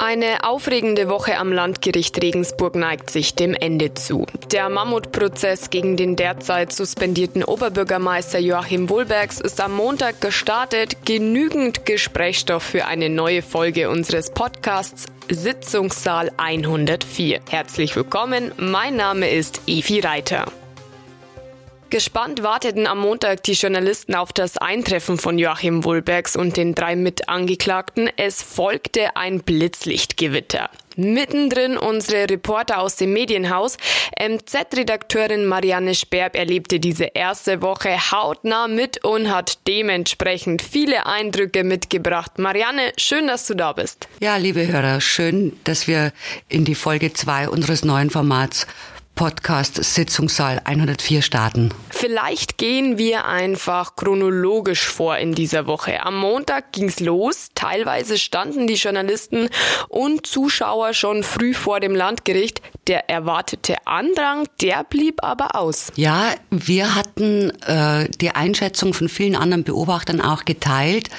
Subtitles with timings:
[0.00, 4.26] Eine aufregende Woche am Landgericht Regensburg neigt sich dem Ende zu.
[4.52, 11.04] Der Mammutprozess gegen den derzeit suspendierten Oberbürgermeister Joachim Wohlbergs ist am Montag gestartet.
[11.04, 17.40] Genügend Gesprächsstoff für eine neue Folge unseres Podcasts Sitzungssaal 104.
[17.50, 20.46] Herzlich willkommen, mein Name ist Evi Reiter.
[21.90, 26.96] Gespannt warteten am Montag die Journalisten auf das Eintreffen von Joachim Wohlbergs und den drei
[26.96, 28.10] Mitangeklagten.
[28.18, 30.68] Es folgte ein Blitzlichtgewitter.
[30.96, 33.78] Mittendrin unsere Reporter aus dem Medienhaus.
[34.20, 42.38] MZ-Redakteurin Marianne Sperb erlebte diese erste Woche hautnah mit und hat dementsprechend viele Eindrücke mitgebracht.
[42.38, 44.08] Marianne, schön, dass du da bist.
[44.20, 46.12] Ja, liebe Hörer, schön, dass wir
[46.48, 48.66] in die Folge zwei unseres neuen Formats
[49.18, 51.74] Podcast Sitzungssaal 104 starten.
[51.90, 56.04] Vielleicht gehen wir einfach chronologisch vor in dieser Woche.
[56.06, 57.48] Am Montag ging's los.
[57.56, 59.48] Teilweise standen die Journalisten
[59.88, 62.62] und Zuschauer schon früh vor dem Landgericht.
[62.86, 65.90] Der erwartete Andrang, der blieb aber aus.
[65.96, 71.10] Ja, wir hatten äh, die Einschätzung von vielen anderen Beobachtern auch geteilt,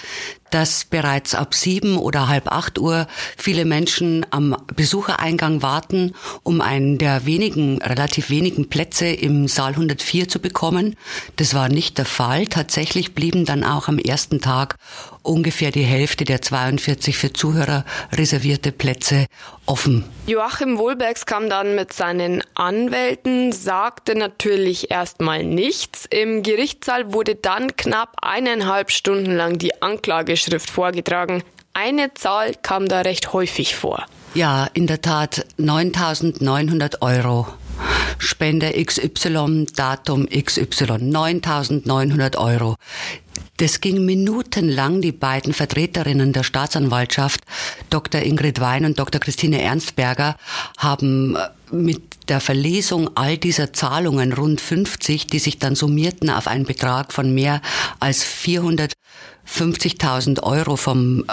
[0.51, 6.97] dass bereits ab sieben oder halb acht Uhr viele Menschen am Besuchereingang warten, um einen
[6.97, 10.95] der wenigen, relativ wenigen Plätze im Saal 104 zu bekommen.
[11.35, 12.47] Das war nicht der Fall.
[12.47, 14.75] Tatsächlich blieben dann auch am ersten Tag
[15.21, 19.27] ungefähr die Hälfte der 42 für Zuhörer reservierte Plätze
[19.69, 20.03] offen.
[20.25, 26.05] Joachim Wohlbergs kam dann mit seinen Anwälten, sagte natürlich erstmal nichts.
[26.09, 31.43] Im Gerichtssaal wurde dann knapp eineinhalb Stunden lang die Anklageschrift vorgetragen.
[31.73, 34.05] Eine Zahl kam da recht häufig vor.
[34.33, 37.47] Ja, in der Tat 9900 Euro.
[38.17, 42.75] Spende XY, Datum XY, 9900 Euro.
[43.59, 45.01] Das ging minutenlang.
[45.01, 47.41] Die beiden Vertreterinnen der Staatsanwaltschaft,
[47.89, 48.21] Dr.
[48.21, 49.19] Ingrid Wein und Dr.
[49.19, 50.37] Christine Ernstberger,
[50.77, 56.47] haben äh, mit der Verlesung all dieser Zahlungen, rund 50, die sich dann summierten auf
[56.47, 57.61] einen Betrag von mehr
[57.99, 61.31] als 450.000 Euro vom, äh,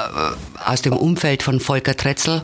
[0.69, 2.43] aus dem Umfeld von Volker Tretzel,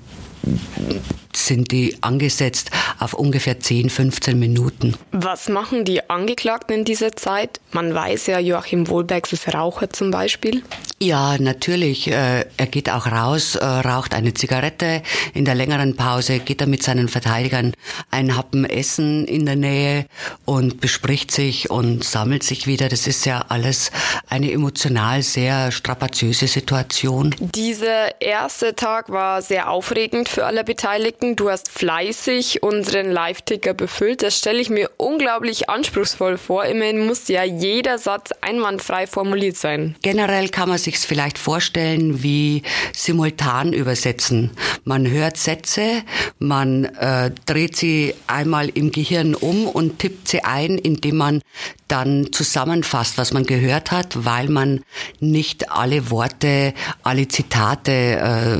[1.36, 4.94] sind die angesetzt auf ungefähr 10, 15 Minuten.
[5.12, 7.60] Was machen die Angeklagten in dieser Zeit?
[7.72, 10.62] Man weiß ja, Joachim Wohlbergs ist Raucher zum Beispiel.
[11.00, 12.08] Ja, natürlich.
[12.08, 15.02] Äh, er geht auch raus, äh, raucht eine Zigarette.
[15.34, 17.72] In der längeren Pause geht er mit seinen Verteidigern
[18.10, 20.06] ein Happen essen in der Nähe
[20.44, 22.88] und bespricht sich und sammelt sich wieder.
[22.88, 23.90] Das ist ja alles
[24.28, 27.34] eine emotional sehr strapaziöse Situation.
[27.40, 31.21] Dieser erste Tag war sehr aufregend für alle Beteiligten.
[31.22, 34.22] Du hast fleißig unseren Live-Ticker befüllt.
[34.22, 36.64] Das stelle ich mir unglaublich anspruchsvoll vor.
[36.64, 39.96] Immerhin muss ja jeder Satz einwandfrei formuliert sein.
[40.02, 42.62] Generell kann man sich sich's vielleicht vorstellen wie
[42.94, 44.50] simultan übersetzen.
[44.84, 46.02] Man hört Sätze,
[46.38, 51.42] man äh, dreht sie einmal im Gehirn um und tippt sie ein, indem man
[51.88, 54.80] dann zusammenfasst, was man gehört hat, weil man
[55.20, 58.58] nicht alle Worte, alle Zitate äh,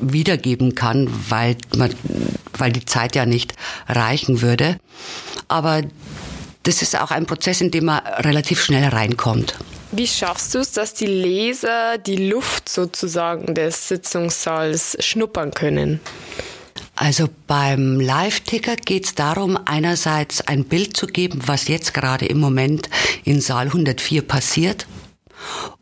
[0.00, 1.91] wiedergeben kann, weil man,
[2.56, 3.54] weil die Zeit ja nicht
[3.88, 4.78] reichen würde.
[5.48, 5.82] Aber
[6.62, 9.56] das ist auch ein Prozess, in dem man relativ schnell reinkommt.
[9.90, 16.00] Wie schaffst du es, dass die Leser die Luft sozusagen des Sitzungssaals schnuppern können?
[16.94, 22.38] Also beim Live-Ticker geht es darum, einerseits ein Bild zu geben, was jetzt gerade im
[22.38, 22.88] Moment
[23.24, 24.86] in Saal 104 passiert.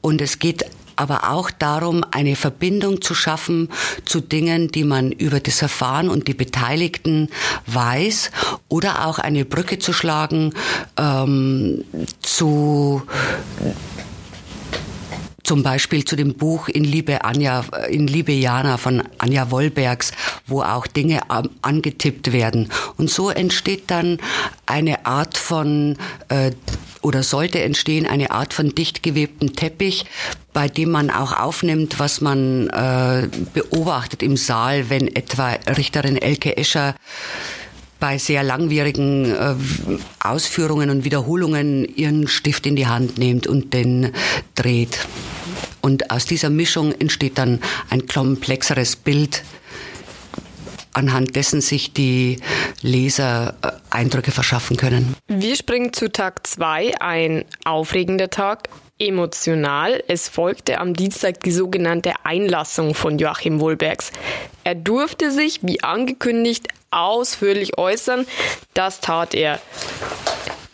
[0.01, 0.65] Und es geht
[1.00, 3.70] aber auch darum, eine Verbindung zu schaffen
[4.05, 7.31] zu Dingen, die man über das Verfahren und die Beteiligten
[7.67, 8.31] weiß
[8.69, 10.52] oder auch eine Brücke zu schlagen
[10.99, 11.85] ähm,
[12.20, 13.02] zu
[15.43, 20.12] zum Beispiel zu dem Buch in Liebe Anja, in Liebe Jana von Anja Wollbergs,
[20.47, 21.23] wo auch Dinge
[21.62, 22.69] angetippt werden.
[22.99, 24.19] Und so entsteht dann
[24.67, 25.97] eine Art von
[26.29, 26.52] äh,
[27.02, 30.05] oder sollte entstehen eine Art von dicht gewebten Teppich,
[30.52, 36.56] bei dem man auch aufnimmt, was man äh, beobachtet im Saal, wenn etwa Richterin Elke
[36.56, 36.94] Escher
[38.00, 39.55] bei sehr langwierigen äh,
[40.19, 44.12] Ausführungen und Wiederholungen ihren Stift in die Hand nimmt und den
[44.55, 45.06] dreht.
[45.82, 47.61] Und aus dieser Mischung entsteht dann
[47.91, 49.44] ein komplexeres Bild,
[50.93, 52.38] anhand dessen sich die
[52.82, 55.15] Leser äh, Eindrücke verschaffen können.
[55.29, 60.03] Wir springen zu Tag zwei, ein aufregender Tag, emotional.
[60.09, 64.13] Es folgte am Dienstag die sogenannte Einlassung von Joachim Wohlbergs.
[64.65, 68.27] Er durfte sich, wie angekündigt, ausführlich äußern.
[68.75, 69.61] Das tat er.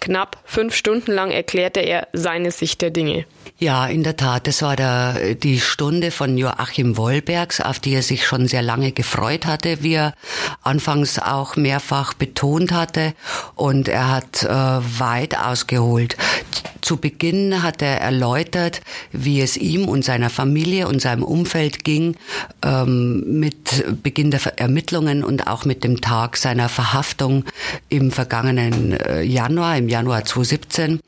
[0.06, 3.24] Knapp fünf Stunden lang erklärte er seine Sicht der Dinge.
[3.58, 4.46] Ja, in der Tat.
[4.46, 8.92] Das war der, die Stunde von Joachim Wollbergs, auf die er sich schon sehr lange
[8.92, 10.14] gefreut hatte, wie er
[10.62, 13.14] anfangs auch mehrfach betont hatte.
[13.56, 16.16] Und er hat äh, weit ausgeholt.
[16.82, 18.80] Zu Beginn hat er erläutert,
[19.10, 22.14] wie es ihm und seiner Familie und seinem Umfeld ging
[22.62, 27.44] ähm, mit Beginn der Ermittlungen und auch mit dem Tag seiner Verhaftung
[27.88, 31.00] im vergangenen äh, Januar, im Januar 2017.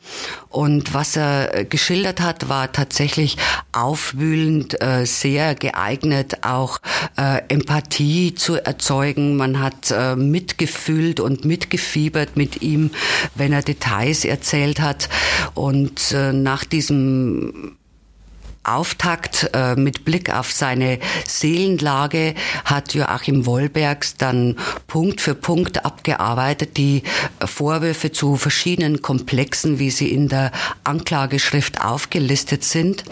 [0.49, 3.37] Und was er geschildert hat, war tatsächlich
[3.73, 6.79] aufwühlend, äh, sehr geeignet, auch
[7.19, 9.37] äh, Empathie zu erzeugen.
[9.37, 12.91] Man hat äh, mitgefühlt und mitgefiebert mit ihm,
[13.35, 15.11] wenn er Details erzählt hat.
[15.55, 17.78] Und äh, nach diesem
[18.69, 22.35] Auftakt äh, mit Blick auf seine Seelenlage
[22.65, 24.57] hat Joachim Wollbergs dann
[24.87, 27.03] Punkt für Punkt abgearbeitet, die
[27.45, 30.53] Vorwürfe zu verschiedenen Komplexen, wie sie in der
[30.85, 33.05] Anklageschrift aufgelistet sind,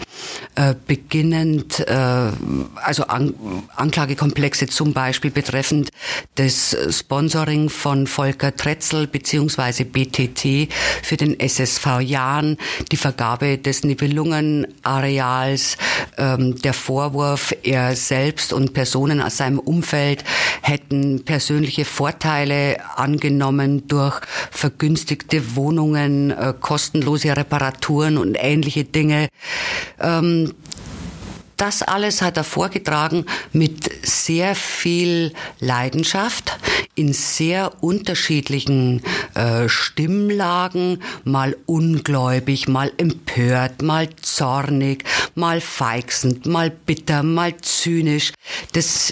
[0.55, 2.31] äh, beginnend, äh,
[2.75, 3.33] also An
[3.75, 5.89] Anklagekomplexe zum Beispiel betreffend
[6.35, 10.69] das Sponsoring von Volker Tretzel beziehungsweise BTT
[11.03, 12.57] für den SSV Jahn,
[12.91, 15.77] die Vergabe des Nibelungenareals als
[16.17, 20.23] ähm, der Vorwurf, er selbst und Personen aus seinem Umfeld
[20.61, 24.19] hätten persönliche Vorteile angenommen durch
[24.51, 29.29] vergünstigte Wohnungen, äh, kostenlose Reparaturen und ähnliche Dinge.
[29.99, 30.53] Ähm,
[31.55, 36.56] das alles hat er vorgetragen mit sehr viel Leidenschaft
[36.97, 39.03] in sehr unterschiedlichen
[39.35, 45.03] äh, Stimmlagen, mal ungläubig, mal empört, mal zornig,
[45.35, 48.33] mal feixend, mal bitter, mal zynisch.
[48.73, 49.11] Das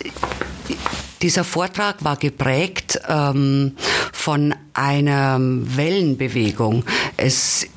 [1.21, 3.75] dieser Vortrag war geprägt ähm,
[4.12, 6.83] von einer Wellenbewegung.
[7.17, 7.67] Es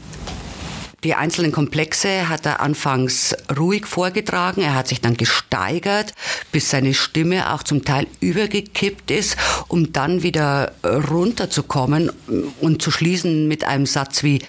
[1.04, 6.12] die einzelnen Komplexe hat er anfangs ruhig vorgetragen, er hat sich dann gesteigert,
[6.50, 9.36] bis seine Stimme auch zum Teil übergekippt ist,
[9.68, 12.10] um dann wieder runterzukommen
[12.60, 14.40] und zu schließen mit einem Satz wie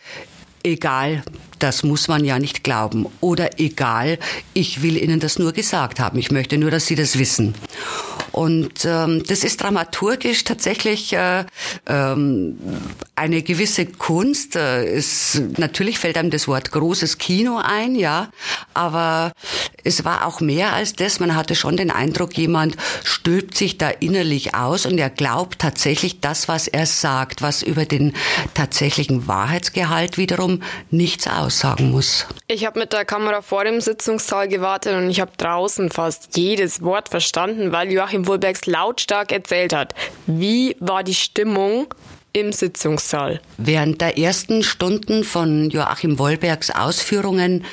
[0.64, 1.24] egal,
[1.60, 3.06] das muss man ja nicht glauben.
[3.20, 4.18] Oder egal,
[4.54, 6.18] ich will Ihnen das nur gesagt haben.
[6.18, 7.54] Ich möchte nur, dass Sie das wissen.
[8.40, 11.44] Und ähm, das ist dramaturgisch tatsächlich äh,
[11.88, 12.58] ähm,
[13.14, 14.56] eine gewisse Kunst.
[14.56, 18.30] Äh, es, natürlich fällt einem das Wort großes Kino ein, ja,
[18.74, 19.34] aber
[19.84, 21.20] es war auch mehr als das.
[21.20, 26.22] Man hatte schon den Eindruck, jemand stülpt sich da innerlich aus und er glaubt tatsächlich
[26.22, 28.14] das, was er sagt, was über den
[28.54, 32.26] tatsächlichen Wahrheitsgehalt wiederum nichts aussagen muss.
[32.48, 36.82] Ich habe mit der Kamera vor dem Sitzungssaal gewartet und ich habe draußen fast jedes
[36.82, 39.94] Wort verstanden, weil Joachim Wohlbergs lautstark erzählt hat.
[40.28, 41.94] Wie war die Stimmung
[42.32, 43.42] im Sitzungssaal?
[43.58, 47.66] Während der ersten Stunden von Joachim Wollbergs Ausführungen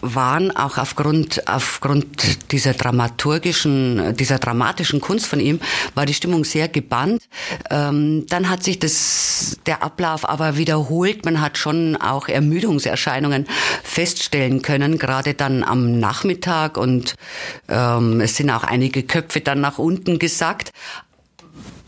[0.00, 5.60] waren auch aufgrund, aufgrund dieser dramaturgischen, dieser dramatischen Kunst von ihm,
[5.94, 7.22] war die Stimmung sehr gebannt.
[7.70, 11.24] Ähm, dann hat sich das, der Ablauf aber wiederholt.
[11.24, 13.46] Man hat schon auch Ermüdungserscheinungen
[13.82, 17.14] feststellen können, gerade dann am Nachmittag und
[17.68, 20.72] ähm, es sind auch einige Köpfe dann nach unten gesackt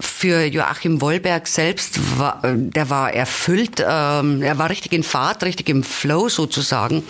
[0.02, 5.68] für Joachim Wollberg selbst war, der war erfüllt, ähm, er war richtig in Fahrt, richtig
[5.68, 7.04] im Flow sozusagen.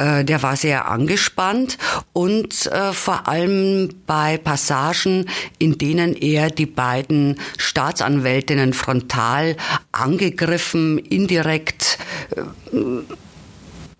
[0.00, 1.76] Äh, der war sehr angespannt
[2.14, 5.26] und äh, vor allem bei Passagen,
[5.58, 9.56] in denen er die beiden Staatsanwältinnen frontal
[9.92, 11.98] angegriffen, indirekt
[12.34, 12.40] äh,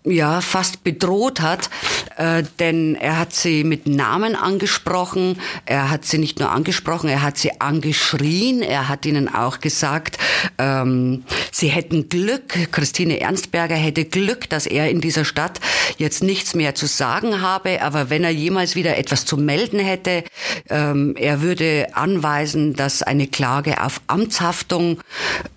[0.03, 1.69] ja fast bedroht hat,
[2.17, 7.21] äh, denn er hat sie mit Namen angesprochen, er hat sie nicht nur angesprochen, er
[7.21, 10.17] hat sie angeschrien, er hat ihnen auch gesagt,
[10.57, 15.59] ähm, sie hätten Glück, Christine Ernstberger hätte Glück, dass er in dieser Stadt
[15.97, 20.23] jetzt nichts mehr zu sagen habe, aber wenn er jemals wieder etwas zu melden hätte,
[20.69, 24.99] ähm, er würde anweisen, dass eine Klage auf Amtshaftung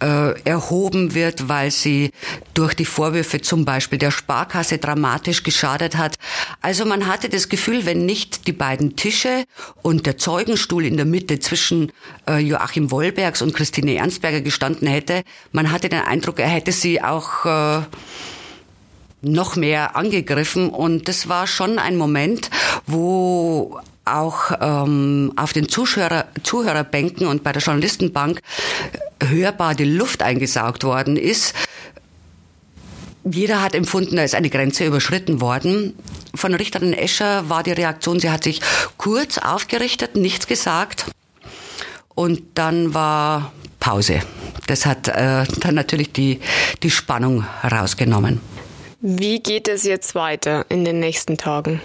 [0.01, 2.11] äh, erhoben wird, weil sie
[2.55, 6.17] durch die Vorwürfe zum Beispiel der Spar Sparkasse dramatisch geschadet hat.
[6.61, 9.45] Also man hatte das Gefühl, wenn nicht die beiden Tische
[9.81, 11.93] und der Zeugenstuhl in der Mitte zwischen
[12.29, 17.01] äh, Joachim Wollbergs und Christine Ernstberger gestanden hätte, man hatte den Eindruck, er hätte sie
[17.01, 17.83] auch äh,
[19.23, 20.69] noch mehr angegriffen.
[20.69, 22.51] Und das war schon ein Moment,
[22.87, 28.43] wo auch ähm, auf den Zuschauer, Zuhörerbänken und bei der Journalistenbank
[29.23, 31.55] hörbar die Luft eingesaugt worden ist
[33.25, 35.95] jeder hat empfunden, da ist eine Grenze überschritten worden.
[36.35, 38.61] Von Richterin Escher war die Reaktion, sie hat sich
[38.97, 41.07] kurz aufgerichtet, nichts gesagt.
[42.15, 44.21] Und dann war Pause.
[44.67, 46.41] Das hat äh, dann natürlich die,
[46.83, 48.41] die Spannung rausgenommen.
[49.01, 51.83] Wie geht es jetzt weiter in den nächsten Tagen?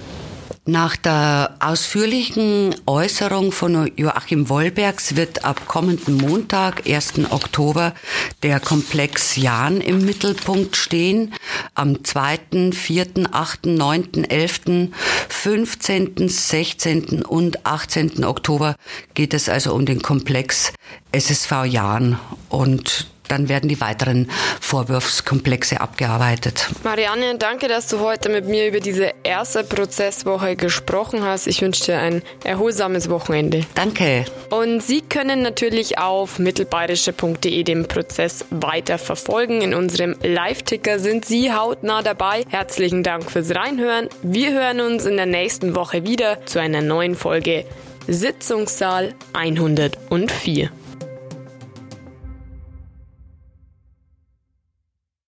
[0.70, 7.32] Nach der ausführlichen Äußerung von Joachim Wollbergs wird ab kommenden Montag, 1.
[7.32, 7.96] Oktober,
[8.44, 11.34] der Komplex Jahn im Mittelpunkt stehen.
[11.74, 14.92] Am 2., 4., 8., 9., 11.,
[15.30, 17.24] 15., 16.
[17.24, 18.24] und 18.
[18.24, 18.76] Oktober
[19.16, 20.72] geht es also um den Komplex
[21.12, 26.70] SSV Jahn und dann werden die weiteren Vorwurfskomplexe abgearbeitet.
[26.84, 31.48] Marianne, danke, dass du heute mit mir über diese erste Prozesswoche gesprochen hast.
[31.48, 33.66] Ich wünsche dir ein erholsames Wochenende.
[33.76, 34.26] Danke.
[34.50, 39.62] Und Sie können natürlich auf mittelbayerische.de den Prozess weiter verfolgen.
[39.62, 42.44] In unserem Live-Ticker sind Sie hautnah dabei.
[42.50, 44.10] Herzlichen Dank fürs Reinhören.
[44.22, 47.66] Wir hören uns in der nächsten Woche wieder zu einer neuen Folge
[48.08, 50.72] Sitzungssaal 104.